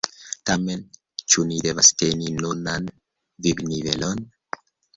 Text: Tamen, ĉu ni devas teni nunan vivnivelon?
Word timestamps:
Tamen, 0.49 0.85
ĉu 1.33 1.45
ni 1.49 1.59
devas 1.67 1.91
teni 2.03 2.33
nunan 2.39 2.89
vivnivelon? 3.49 4.27